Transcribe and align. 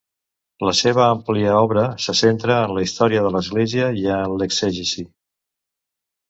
La 0.67 0.71
seva 0.77 1.01
àmplia 1.07 1.51
obra 1.65 1.83
se 2.05 2.15
centra 2.21 2.55
en 2.69 2.73
la 2.79 2.85
història 2.87 3.21
de 3.27 3.33
l'Església 3.37 3.91
i 4.05 4.09
en 4.15 4.35
l'exegesi. 4.41 5.07